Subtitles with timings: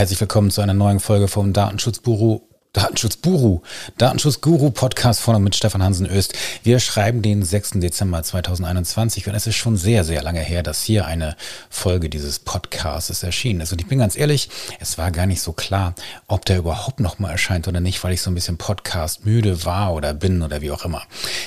[0.00, 2.40] Herzlich willkommen zu einer neuen Folge vom Datenschutzbüro
[2.72, 3.62] Datenschutzguru,
[3.98, 6.34] Datenschutzguru Podcast von und mit Stefan Hansen Öst.
[6.62, 7.80] Wir schreiben den 6.
[7.80, 11.34] Dezember 2021 und es ist schon sehr, sehr lange her, dass hier eine
[11.68, 13.72] Folge dieses Podcasts erschienen ist.
[13.72, 15.96] Und ich bin ganz ehrlich, es war gar nicht so klar,
[16.28, 19.64] ob der überhaupt noch mal erscheint oder nicht, weil ich so ein bisschen Podcast müde
[19.64, 21.02] war oder bin oder wie auch immer.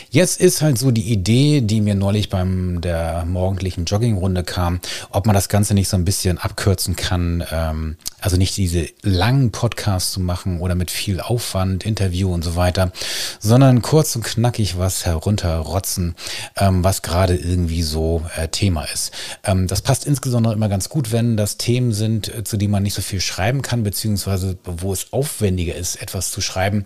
[0.09, 5.25] Jetzt ist halt so die Idee, die mir neulich beim der morgendlichen Joggingrunde kam, ob
[5.25, 10.13] man das Ganze nicht so ein bisschen abkürzen kann, ähm, also nicht diese langen Podcasts
[10.13, 12.93] zu machen oder mit viel Aufwand, Interview und so weiter,
[13.39, 16.15] sondern kurz und knackig was herunterrotzen,
[16.55, 19.11] ähm, was gerade irgendwie so äh, Thema ist.
[19.43, 22.83] Ähm, das passt insbesondere immer ganz gut, wenn das Themen sind, äh, zu denen man
[22.83, 26.85] nicht so viel schreiben kann, beziehungsweise wo es aufwendiger ist, etwas zu schreiben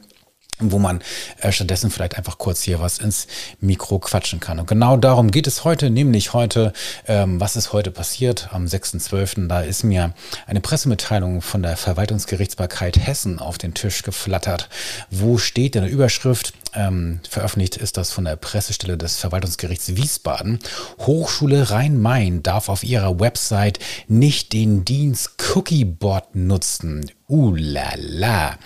[0.60, 1.02] wo man
[1.42, 3.28] äh, stattdessen vielleicht einfach kurz hier was ins
[3.60, 4.60] Mikro quatschen kann.
[4.60, 6.74] Und genau darum geht es heute, nämlich heute,
[7.08, 9.48] ähm, was ist heute passiert am 6.12.
[9.48, 10.14] Da ist mir
[10.46, 14.70] eine Pressemitteilung von der Verwaltungsgerichtsbarkeit Hessen auf den Tisch geflattert.
[15.12, 20.60] Wo steht in der Überschrift, ähm, veröffentlicht ist das von der Pressestelle des Verwaltungsgerichts Wiesbaden.
[21.00, 27.12] Hochschule Rhein-Main darf auf ihrer Website nicht den Dienst Cookiebot nutzen.
[27.30, 28.58] Uh la la.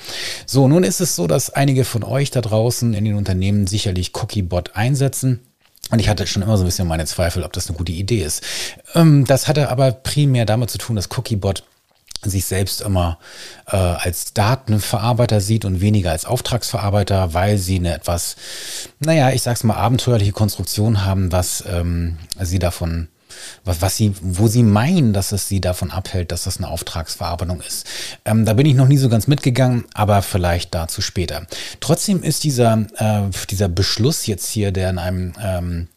[0.51, 4.11] So, nun ist es so, dass einige von euch da draußen in den Unternehmen sicherlich
[4.13, 5.39] Cookiebot einsetzen.
[5.91, 8.21] Und ich hatte schon immer so ein bisschen meine Zweifel, ob das eine gute Idee
[8.21, 8.43] ist.
[8.93, 11.63] Ähm, das hatte aber primär damit zu tun, dass Cookiebot
[12.21, 13.17] sich selbst immer
[13.67, 18.35] äh, als Datenverarbeiter sieht und weniger als Auftragsverarbeiter, weil sie eine etwas,
[18.99, 23.07] naja, ich sag's mal, abenteuerliche Konstruktion haben, was ähm, sie davon,
[23.63, 27.61] was, was sie, wo sie meinen, dass es sie davon abhält, dass das eine Auftragsverarbeitung
[27.61, 27.85] ist.
[28.25, 31.47] Ähm, da bin ich noch nie so ganz mitgegangen, aber vielleicht dazu später.
[31.79, 35.87] Trotzdem ist dieser, äh, dieser Beschluss jetzt hier, der in einem ähm,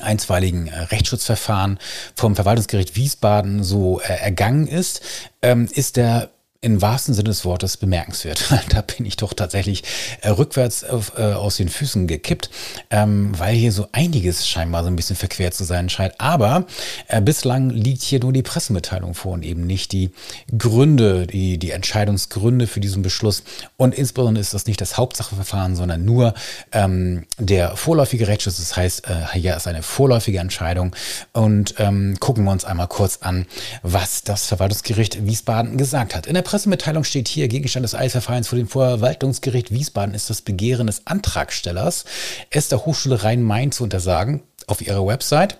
[0.00, 1.78] einstweiligen äh, Rechtsschutzverfahren
[2.14, 5.00] vom Verwaltungsgericht Wiesbaden so äh, ergangen ist,
[5.42, 8.52] ähm, ist der im wahrsten Sinne des Wortes bemerkenswert.
[8.70, 9.84] da bin ich doch tatsächlich
[10.22, 12.50] äh, rückwärts äh, aus den Füßen gekippt,
[12.90, 16.14] ähm, weil hier so einiges scheinbar so ein bisschen verquert zu sein scheint.
[16.18, 16.66] Aber
[17.06, 20.10] äh, bislang liegt hier nur die Pressemitteilung vor und eben nicht die
[20.56, 23.44] Gründe, die, die Entscheidungsgründe für diesen Beschluss.
[23.76, 26.34] Und insbesondere ist das nicht das Hauptsacheverfahren, sondern nur
[26.72, 28.56] ähm, der vorläufige Rechtsschutz.
[28.56, 29.02] Das heißt,
[29.32, 30.94] hier ist eine vorläufige Entscheidung.
[31.32, 33.46] Und ähm, gucken wir uns einmal kurz an,
[33.82, 36.26] was das Verwaltungsgericht Wiesbaden gesagt hat.
[36.26, 40.86] In der Pressemitteilung steht hier, Gegenstand des Eilverfahrens vor dem Verwaltungsgericht Wiesbaden ist das Begehren
[40.86, 42.06] des Antragstellers,
[42.48, 45.58] es der Hochschule Rhein-Main zu untersagen, auf ihrer Website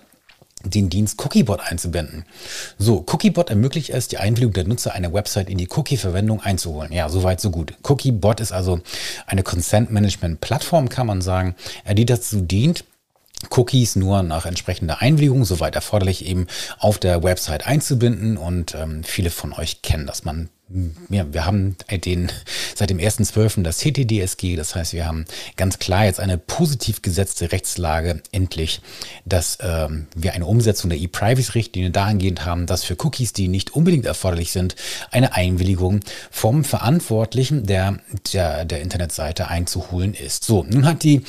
[0.63, 2.25] den Dienst Cookiebot einzubinden.
[2.79, 6.91] So, Cookiebot ermöglicht es, die Einwilligung der Nutzer einer Website in die Cookie-Verwendung einzuholen.
[6.91, 7.75] Ja, soweit, so gut.
[7.83, 8.79] Cookiebot ist also
[9.27, 11.53] eine Consent-Management-Plattform, kann man sagen,
[11.93, 12.83] die dazu dient,
[13.51, 16.47] Cookies nur nach entsprechender Einwilligung, soweit erforderlich, eben
[16.79, 18.37] auf der Website einzubinden.
[18.37, 20.23] Und ähm, viele von euch kennen das.
[20.23, 20.49] Man
[21.09, 21.75] ja, wir haben
[22.05, 22.31] den,
[22.75, 23.63] seit dem 1.12.
[23.63, 25.25] das CTDSG, das heißt, wir haben
[25.57, 28.81] ganz klar jetzt eine positiv gesetzte Rechtslage endlich,
[29.25, 34.05] dass ähm, wir eine Umsetzung der E-Privacy-Richtlinie dahingehend haben, dass für Cookies, die nicht unbedingt
[34.05, 34.75] erforderlich sind,
[35.09, 37.99] eine Einwilligung vom Verantwortlichen der,
[38.33, 40.43] der, der Internetseite einzuholen ist.
[40.43, 41.23] So, nun hat die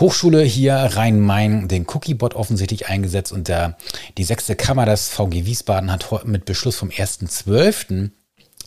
[0.00, 3.76] Hochschule hier Rhein-Main den Cookiebot offensichtlich eingesetzt und der,
[4.16, 8.10] die sechste Kammer des VG Wiesbaden hat mit Beschluss vom 1.12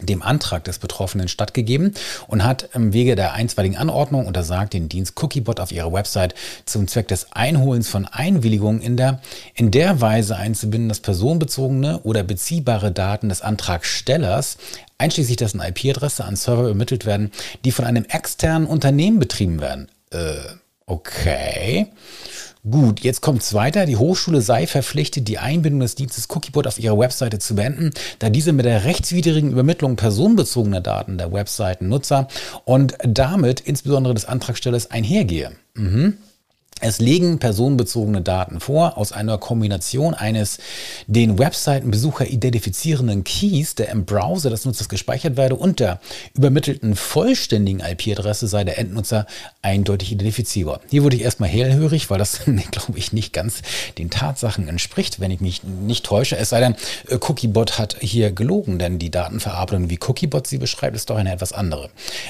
[0.02, 1.94] dem Antrag des Betroffenen stattgegeben
[2.28, 6.88] und hat im Wege der einstweiligen Anordnung untersagt, den Dienst Cookiebot auf ihrer Website zum
[6.88, 9.22] Zweck des Einholens von Einwilligungen in der,
[9.56, 14.58] in der Weise einzubinden, dass personenbezogene oder beziehbare Daten des Antragstellers
[14.98, 17.32] einschließlich dessen IP-Adresse an Server übermittelt werden,
[17.66, 19.90] die von einem externen Unternehmen betrieben werden.
[20.12, 20.36] Äh,
[20.86, 21.88] okay.
[22.70, 23.86] Gut, jetzt kommt es weiter.
[23.86, 28.30] Die Hochschule sei verpflichtet, die Einbindung des Dienstes Cookiebot auf ihrer Webseite zu beenden, da
[28.30, 32.28] diese mit der rechtswidrigen Übermittlung personenbezogener Daten der Webseitennutzer
[32.66, 35.52] und damit insbesondere des Antragstellers einhergehe.
[35.76, 36.18] Mhm.
[36.82, 40.60] Es legen personenbezogene Daten vor aus einer Kombination eines
[41.08, 46.00] den Webseitenbesucher identifizierenden Keys, der im Browser des Nutzers gespeichert werde, und der
[46.36, 49.26] übermittelten vollständigen IP-Adresse sei der Endnutzer
[49.62, 50.80] eindeutig identifizierbar.
[50.90, 53.62] Hier wurde ich erstmal hellhörig, weil das, glaube ich, nicht ganz
[53.98, 56.38] den Tatsachen entspricht, wenn ich mich nicht täusche.
[56.38, 56.76] Es sei denn,
[57.10, 61.34] äh, Cookiebot hat hier gelogen, denn die Datenverarbeitung, wie Cookiebot sie beschreibt, ist doch eine
[61.34, 61.90] etwas andere.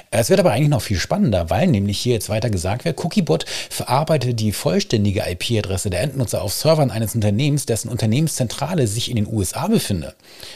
[0.09, 3.45] Es wird aber eigentlich noch viel spannender, weil nämlich hier jetzt weiter gesagt wird, Cookiebot
[3.69, 9.27] verarbeitet die vollständige IP-Adresse der Endnutzer auf Servern eines Unternehmens, dessen Unternehmenszentrale sich in den
[9.27, 10.15] USA befinde.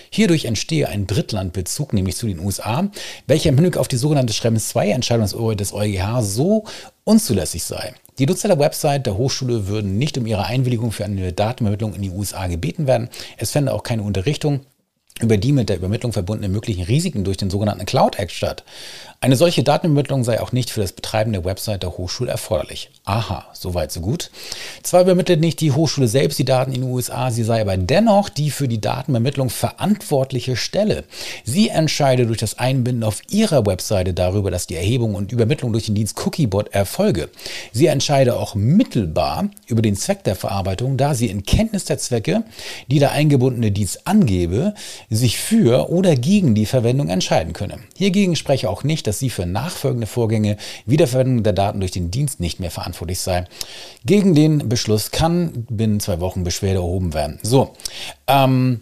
[0.10, 2.90] Hierdurch entstehe ein Drittlandbezug, nämlich zu den USA,
[3.28, 5.28] welcher im Hinblick auf die sogenannte Schrems 2 Entscheidung
[5.58, 6.64] des EuGH so
[7.04, 7.94] unzulässig sei.
[8.20, 12.04] Die Nutzer der Website der Hochschule würden nicht um ihre Einwilligung für eine Datenübermittlung in
[12.04, 13.10] die USA gebeten werden.
[13.38, 14.62] Es fände auch keine Unterrichtung
[15.21, 18.63] über die mit der Übermittlung verbundenen möglichen Risiken durch den sogenannten Cloud Act statt.
[19.24, 22.89] Eine solche Datenübermittlung sei auch nicht für das Betreiben der Website der Hochschule erforderlich.
[23.06, 24.31] Aha, soweit so gut.
[24.81, 28.27] Zwar übermittelt nicht die Hochschule selbst die Daten in den USA, sie sei aber dennoch
[28.27, 31.06] die für die Datenübermittlung verantwortliche Stelle.
[31.45, 35.86] Sie entscheide durch das Einbinden auf ihrer Webseite darüber, dass die Erhebung und Übermittlung durch
[35.86, 37.30] den Dienst Cookiebot erfolge.
[37.71, 42.44] Sie entscheide auch mittelbar über den Zweck der Verarbeitung, da sie in Kenntnis der Zwecke,
[42.89, 44.74] die der eingebundene Dienst angebe,
[45.15, 47.80] sich für oder gegen die Verwendung entscheiden könne.
[47.95, 52.39] Hiergegen spreche auch nicht, dass sie für nachfolgende Vorgänge Wiederverwendung der Daten durch den Dienst
[52.39, 53.45] nicht mehr verantwortlich sei.
[54.06, 57.39] Gegen den Beschluss kann binnen zwei Wochen Beschwerde erhoben werden.
[57.44, 57.74] So,
[58.27, 58.81] ähm,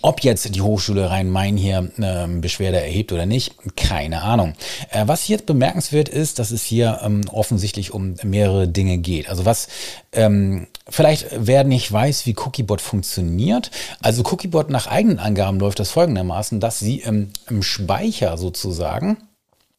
[0.00, 4.54] ob jetzt die Hochschule Rhein-Main hier ähm, Beschwerde erhebt oder nicht, keine Ahnung.
[4.90, 9.28] Äh, was jetzt bemerkenswert ist, dass es hier ähm, offensichtlich um mehrere Dinge geht.
[9.28, 9.68] Also was
[10.12, 13.70] ähm, vielleicht wer nicht weiß, wie Cookiebot funktioniert.
[14.00, 19.18] Also Cookiebot nach eigenen Angaben läuft das folgendermaßen, dass sie im, im Speicher sozusagen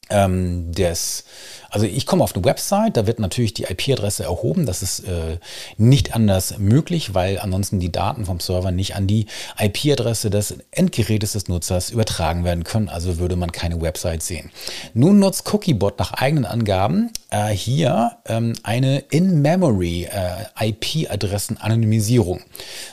[0.09, 1.23] ähm, des
[1.69, 4.65] also ich komme auf eine Website, da wird natürlich die IP-Adresse erhoben.
[4.65, 5.37] Das ist äh,
[5.77, 9.27] nicht anders möglich, weil ansonsten die Daten vom Server nicht an die
[9.59, 12.89] IP-Adresse des Endgerätes des Nutzers übertragen werden können.
[12.89, 14.51] Also würde man keine Website sehen.
[14.93, 22.41] Nun nutzt Cookiebot nach eigenen Angaben äh, hier ähm, eine In-Memory äh, IP-Adressen-Anonymisierung.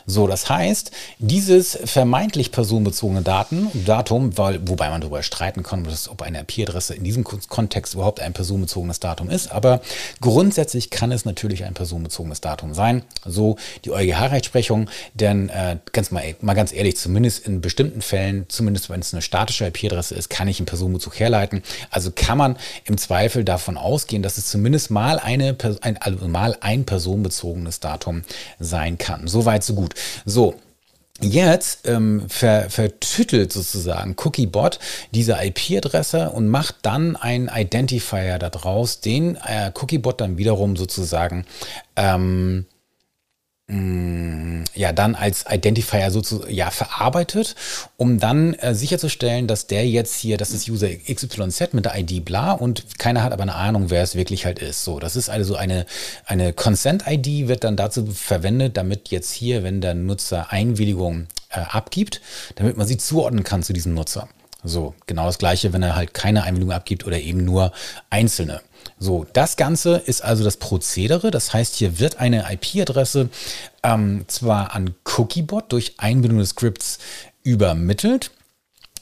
[0.05, 6.23] So, das heißt, dieses vermeintlich personenbezogene Daten, Datum, weil, wobei man darüber streiten kann, ob
[6.23, 9.53] eine IP-Adresse in diesem Kontext überhaupt ein personenbezogenes Datum ist.
[9.53, 9.81] Aber
[10.20, 13.03] grundsätzlich kann es natürlich ein personenbezogenes Datum sein.
[13.25, 18.91] So die EuGH-Rechtsprechung, denn äh, ganz mal, mal ganz ehrlich, zumindest in bestimmten Fällen, zumindest
[18.91, 21.62] wenn es eine statische IP-Adresse ist, kann ich einen Personenbezug herleiten.
[21.91, 26.56] Also kann man im Zweifel davon ausgehen, dass es zumindest mal, eine, ein, also mal
[26.61, 28.23] ein personenbezogenes Datum
[28.58, 29.29] sein kann.
[29.29, 29.94] Soweit, so gut.
[30.25, 30.55] So,
[31.23, 34.79] Jetzt ähm, ver, vertüttelt sozusagen Cookiebot
[35.13, 41.47] diese IP-Adresse und macht dann einen Identifier daraus, den äh, Cookiebot dann wiederum sozusagen
[41.97, 42.67] ähm,
[43.69, 47.57] ja, dann als Identifier sozusagen ja, verarbeitet,
[47.97, 52.25] um dann äh, sicherzustellen, dass der jetzt hier, das ist User XYZ mit der ID
[52.25, 54.85] bla und keiner hat aber eine Ahnung, wer es wirklich halt ist.
[54.85, 55.87] So, das ist also eine,
[56.27, 62.21] eine Consent-ID wird dann dazu verwendet, damit jetzt hier, wenn der Nutzer Einwilligung äh, abgibt,
[62.55, 64.29] damit man sie zuordnen kann zu diesem Nutzer.
[64.67, 67.73] So, genau das gleiche, wenn er halt keine Einwilligung abgibt oder eben nur
[68.11, 68.61] einzelne.
[68.99, 71.31] So, das Ganze ist also das Prozedere.
[71.31, 73.29] Das heißt, hier wird eine IP-Adresse
[73.83, 76.99] ähm, zwar an Cookiebot durch Einbindung des Scripts
[77.43, 78.33] übermittelt,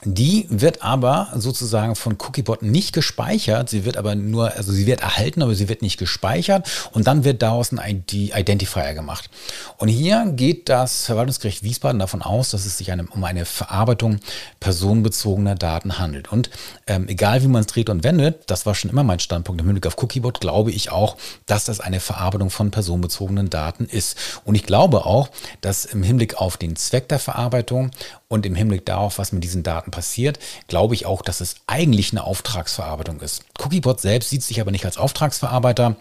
[0.05, 3.71] die wird aber sozusagen von Cookiebot nicht gespeichert.
[3.71, 6.69] Sie wird aber nur, also sie wird erhalten, aber sie wird nicht gespeichert.
[6.93, 9.31] Und dann wird daraus ein ID Identifier gemacht.
[9.79, 14.21] Und hier geht das Verwaltungsgericht Wiesbaden davon aus, dass es sich eine, um eine Verarbeitung
[14.61, 16.31] personenbezogener Daten handelt.
[16.31, 16.51] Und
[16.87, 19.67] ähm, egal wie man es dreht und wendet, das war schon immer mein Standpunkt im
[19.67, 21.17] Hinblick auf Cookiebot, glaube ich auch,
[21.47, 24.17] dass das eine Verarbeitung von personenbezogenen Daten ist.
[24.45, 25.31] Und ich glaube auch,
[25.61, 27.91] dass im Hinblick auf den Zweck der Verarbeitung
[28.29, 30.39] und im Hinblick darauf, was mit diesen Daten passiert,
[30.69, 33.45] glaube ich auch, dass es eigentlich eine Auftragsverarbeitung ist.
[33.59, 35.97] Cookiebot selbst sieht sich aber nicht als Auftragsverarbeiter.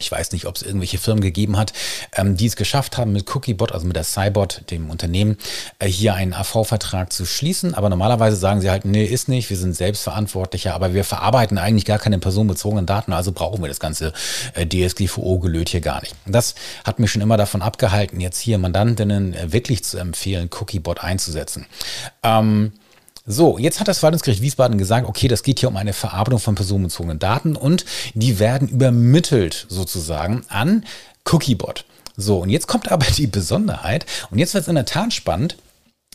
[0.00, 1.72] Ich weiß nicht, ob es irgendwelche Firmen gegeben hat,
[2.16, 5.36] ähm, die es geschafft haben, mit Cookiebot, also mit der Cybot, dem Unternehmen,
[5.78, 7.74] äh, hier einen AV-Vertrag zu schließen.
[7.74, 11.84] Aber normalerweise sagen sie halt, nee, ist nicht, wir sind selbstverantwortlicher, aber wir verarbeiten eigentlich
[11.84, 14.12] gar keine personenbezogenen Daten, also brauchen wir das ganze
[14.54, 16.14] äh, DSGVO-Gelöt hier gar nicht.
[16.26, 16.54] Das
[16.84, 21.66] hat mich schon immer davon abgehalten, jetzt hier Mandantinnen äh, wirklich zu empfehlen, Cookiebot einzusetzen.
[22.22, 22.72] Ähm,
[23.26, 26.54] so, jetzt hat das Verwaltungsgericht Wiesbaden gesagt, okay, das geht hier um eine Verarbeitung von
[26.54, 27.84] personenbezogenen Daten und
[28.14, 30.84] die werden übermittelt sozusagen an
[31.30, 31.84] Cookiebot.
[32.16, 35.56] So, und jetzt kommt aber die Besonderheit und jetzt wird es in der Tat spannend.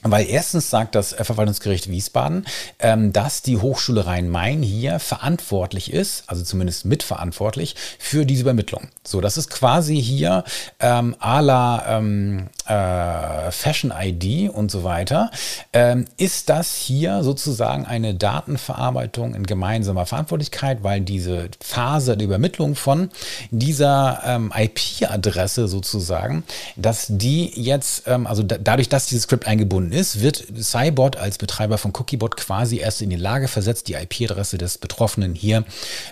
[0.08, 2.46] Weil erstens sagt das Verwaltungsgericht Wiesbaden,
[2.78, 8.90] ähm, dass die Hochschule Rhein-Main hier verantwortlich ist, also zumindest mitverantwortlich für diese Übermittlung.
[9.04, 10.44] So, das ist quasi hier
[10.80, 15.32] ähm, à la ähm, äh, Fashion ID und so weiter.
[15.74, 22.76] Ähm, ist das hier sozusagen eine Datenverarbeitung in gemeinsamer Verantwortlichkeit, weil diese Phase der Übermittlung
[22.76, 23.10] von
[23.50, 26.44] dieser ähm, IP-Adresse sozusagen,
[26.76, 31.38] dass die jetzt, ähm, also da, dadurch, dass dieses Skript eingebunden ist, wird Cybot als
[31.38, 35.64] Betreiber von Cookiebot quasi erst in die Lage versetzt, die IP-Adresse des Betroffenen hier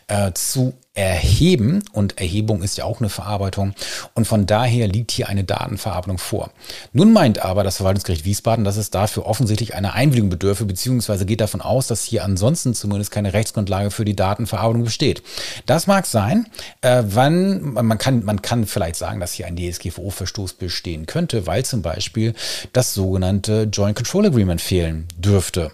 [0.08, 1.84] äh, zu erheben.
[1.92, 3.74] Und Erhebung ist ja auch eine Verarbeitung.
[4.14, 6.52] Und von daher liegt hier eine Datenverarbeitung vor.
[6.92, 11.42] Nun meint aber das Verwaltungsgericht Wiesbaden, dass es dafür offensichtlich eine Einwilligung bedürfe, beziehungsweise geht
[11.42, 15.24] davon aus, dass hier ansonsten zumindest keine Rechtsgrundlage für die Datenverarbeitung besteht.
[15.66, 16.48] Das mag sein,
[16.82, 21.66] äh, wann man kann, man kann vielleicht sagen, dass hier ein DSGVO-Verstoß bestehen könnte, weil
[21.66, 22.34] zum Beispiel
[22.72, 25.72] das sogenannte Joint Control Agreement fehlen dürfte.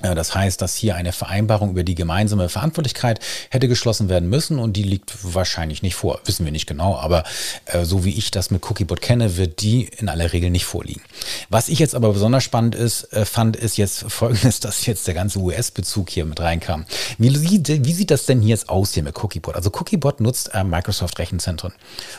[0.00, 3.18] Das heißt, dass hier eine Vereinbarung über die gemeinsame Verantwortlichkeit
[3.50, 6.20] hätte geschlossen werden müssen und die liegt wahrscheinlich nicht vor.
[6.24, 7.24] Wissen wir nicht genau, aber
[7.66, 11.02] äh, so wie ich das mit Cookiebot kenne, wird die in aller Regel nicht vorliegen.
[11.48, 15.14] Was ich jetzt aber besonders spannend ist, äh, fand, ist jetzt folgendes, dass jetzt der
[15.14, 16.86] ganze US-Bezug hier mit reinkam.
[17.18, 19.56] Wie, wie, sieht das denn hier jetzt aus hier mit Cookiebot?
[19.56, 21.72] Also Cookiebot nutzt äh, Microsoft Rechenzentren.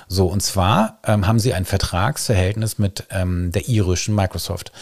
[0.10, 4.74] So, und zwar ähm, haben sie ein Vertragsverhältnis mit ähm, der irischen Microsoft.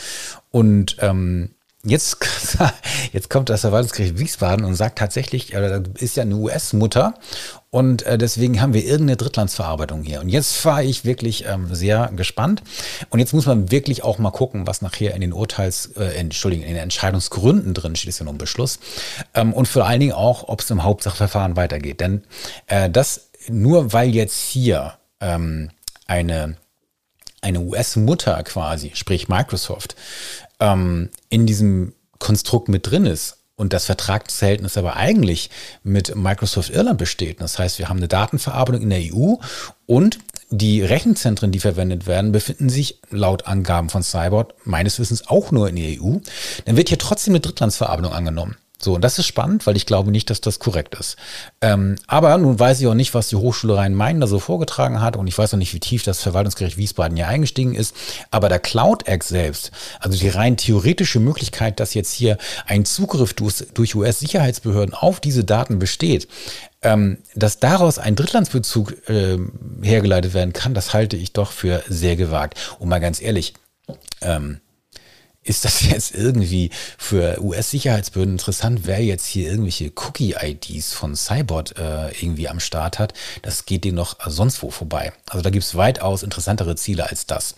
[0.49, 1.51] Und ähm,
[1.87, 2.17] Jetzt,
[3.13, 7.13] jetzt kommt das Verwaltungsgericht Wiesbaden und sagt tatsächlich, äh, ist ja eine US-Mutter
[7.69, 10.21] und äh, deswegen haben wir irgendeine Drittlandsverarbeitung hier.
[10.21, 12.63] Und jetzt fahre ich wirklich ähm, sehr gespannt.
[13.09, 16.65] Und jetzt muss man wirklich auch mal gucken, was nachher in den Urteils, äh, Entschuldigung,
[16.65, 18.79] in den Entscheidungsgründen drin steht, ist ja nur ein Beschluss.
[19.33, 21.99] Ähm, und vor allen Dingen auch, ob es im Hauptsachverfahren weitergeht.
[21.99, 22.23] Denn
[22.67, 25.69] äh, das nur weil jetzt hier ähm,
[26.07, 26.57] eine
[27.41, 29.95] eine US-Mutter quasi, sprich Microsoft,
[30.59, 35.49] ähm, in diesem Konstrukt mit drin ist und das Vertragsverhältnis aber eigentlich
[35.83, 37.41] mit Microsoft Irland besteht.
[37.41, 39.35] Das heißt, wir haben eine Datenverarbeitung in der EU
[39.85, 45.51] und die Rechenzentren, die verwendet werden, befinden sich laut Angaben von Cyborg meines Wissens auch
[45.51, 46.17] nur in der EU.
[46.65, 48.55] Dann wird hier trotzdem eine Drittlandsverarbeitung angenommen.
[48.79, 51.15] So, und das ist spannend, weil ich glaube nicht, dass das korrekt ist.
[51.61, 55.17] Ähm, aber nun weiß ich auch nicht, was die Hochschule Rhein-Main da so vorgetragen hat
[55.17, 57.95] und ich weiß auch nicht, wie tief das Verwaltungsgericht Wiesbaden hier eingestiegen ist.
[58.29, 63.33] Aber der Cloud Act selbst, also die rein theoretische Möglichkeit, dass jetzt hier ein Zugriff
[63.33, 66.27] durch, US-Sicherheitsbehörden auf diese Daten besteht,
[66.83, 69.39] ähm, dass daraus ein Drittlandsbezug äh,
[69.81, 72.59] hergeleitet werden kann, das halte ich doch für sehr gewagt.
[72.77, 73.55] Und mal ganz ehrlich,
[74.21, 74.59] ähm,
[75.47, 82.09] ist das jetzt irgendwie für US-Sicherheitsbehörden interessant, wer jetzt hier irgendwelche Cookie-IDs von Cybot äh,
[82.21, 83.13] irgendwie am Start hat?
[83.41, 85.13] Das geht denen noch sonst wo vorbei.
[85.29, 87.55] Also da gibt es weitaus interessantere Ziele als das.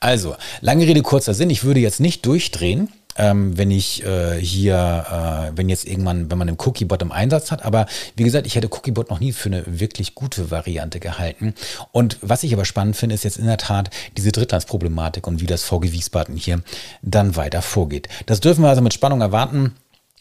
[0.00, 1.50] Also, lange Rede, kurzer Sinn.
[1.50, 6.38] Ich würde jetzt nicht durchdrehen ähm, wenn ich äh, hier, äh, wenn jetzt irgendwann, wenn
[6.38, 7.64] man einen Cookiebot im Einsatz hat.
[7.64, 11.54] Aber wie gesagt, ich hätte Cookiebot noch nie für eine wirklich gute Variante gehalten.
[11.92, 15.46] Und was ich aber spannend finde, ist jetzt in der Tat diese Drittlandsproblematik und wie
[15.46, 16.62] das VG Wiesbaden hier
[17.02, 18.08] dann weiter vorgeht.
[18.26, 19.74] Das dürfen wir also mit Spannung erwarten.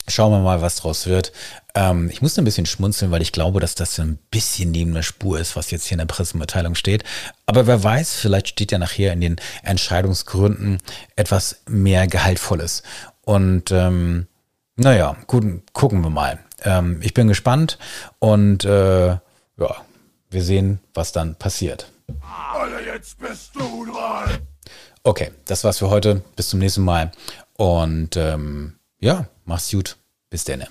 [0.07, 1.31] Schauen wir mal, was draus wird.
[1.75, 5.03] Ähm, ich muss ein bisschen schmunzeln, weil ich glaube, dass das ein bisschen neben der
[5.03, 7.03] Spur ist, was jetzt hier in der Pressemitteilung steht.
[7.45, 10.79] Aber wer weiß, vielleicht steht ja nachher in den Entscheidungsgründen
[11.15, 12.81] etwas mehr Gehaltvolles.
[13.21, 14.27] Und ähm,
[14.77, 16.39] naja, gut, gucken wir mal.
[16.63, 17.77] Ähm, ich bin gespannt
[18.19, 19.75] und äh, ja,
[20.29, 21.91] wir sehen, was dann passiert.
[22.53, 24.39] Alter, jetzt bist du dran.
[25.03, 26.21] Okay, das war's für heute.
[26.35, 27.11] Bis zum nächsten Mal.
[27.57, 29.97] Und ähm, ja, mach's gut.
[30.29, 30.67] Bis denne.